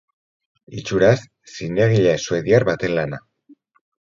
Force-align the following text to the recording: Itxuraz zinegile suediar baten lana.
Itxuraz 0.81 1.19
zinegile 1.57 2.15
suediar 2.27 2.69
baten 2.71 2.99
lana. 3.01 3.21